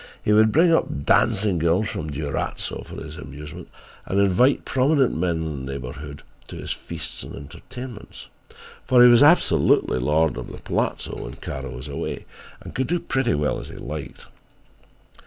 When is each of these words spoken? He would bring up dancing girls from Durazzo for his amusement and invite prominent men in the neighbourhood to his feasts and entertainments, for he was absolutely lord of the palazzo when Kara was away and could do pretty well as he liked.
He 0.23 0.33
would 0.33 0.51
bring 0.51 0.73
up 0.73 1.03
dancing 1.03 1.59
girls 1.59 1.87
from 1.89 2.09
Durazzo 2.09 2.81
for 2.83 2.95
his 2.95 3.17
amusement 3.17 3.69
and 4.07 4.19
invite 4.19 4.65
prominent 4.65 5.15
men 5.15 5.43
in 5.43 5.63
the 5.63 5.71
neighbourhood 5.73 6.23
to 6.47 6.55
his 6.55 6.71
feasts 6.71 7.21
and 7.21 7.35
entertainments, 7.35 8.27
for 8.83 9.03
he 9.03 9.07
was 9.11 9.21
absolutely 9.21 9.99
lord 9.99 10.37
of 10.37 10.51
the 10.51 10.57
palazzo 10.57 11.21
when 11.21 11.35
Kara 11.35 11.69
was 11.69 11.87
away 11.87 12.25
and 12.61 12.73
could 12.73 12.87
do 12.87 12.99
pretty 12.99 13.35
well 13.35 13.59
as 13.59 13.67
he 13.69 13.75
liked. 13.75 14.25